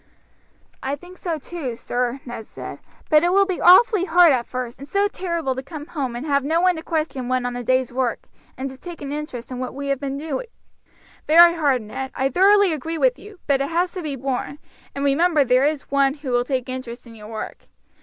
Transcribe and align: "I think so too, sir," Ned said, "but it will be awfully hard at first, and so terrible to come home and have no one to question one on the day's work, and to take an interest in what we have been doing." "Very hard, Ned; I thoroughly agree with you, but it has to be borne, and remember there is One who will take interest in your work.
"I 0.81 0.95
think 0.95 1.19
so 1.19 1.37
too, 1.37 1.75
sir," 1.75 2.21
Ned 2.25 2.47
said, 2.47 2.79
"but 3.11 3.21
it 3.23 3.31
will 3.31 3.45
be 3.45 3.61
awfully 3.61 4.05
hard 4.05 4.31
at 4.31 4.47
first, 4.47 4.79
and 4.79 4.87
so 4.87 5.07
terrible 5.07 5.53
to 5.53 5.61
come 5.61 5.85
home 5.85 6.15
and 6.15 6.25
have 6.25 6.43
no 6.43 6.59
one 6.59 6.75
to 6.77 6.81
question 6.81 7.27
one 7.27 7.45
on 7.45 7.53
the 7.53 7.63
day's 7.63 7.93
work, 7.93 8.21
and 8.57 8.67
to 8.71 8.79
take 8.79 9.03
an 9.03 9.11
interest 9.11 9.51
in 9.51 9.59
what 9.59 9.75
we 9.75 9.89
have 9.89 9.99
been 9.99 10.17
doing." 10.17 10.47
"Very 11.27 11.53
hard, 11.53 11.83
Ned; 11.83 12.09
I 12.15 12.29
thoroughly 12.29 12.73
agree 12.73 12.97
with 12.97 13.19
you, 13.19 13.39
but 13.45 13.61
it 13.61 13.69
has 13.69 13.91
to 13.91 14.01
be 14.01 14.15
borne, 14.15 14.57
and 14.95 15.05
remember 15.05 15.43
there 15.43 15.65
is 15.67 15.91
One 15.91 16.15
who 16.15 16.31
will 16.31 16.45
take 16.45 16.67
interest 16.67 17.05
in 17.05 17.13
your 17.13 17.27
work. 17.27 17.65